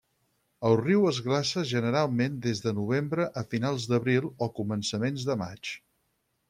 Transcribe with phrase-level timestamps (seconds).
[0.69, 5.77] El riu es glaça generalment des de novembre a finals d'abril o començaments de maig.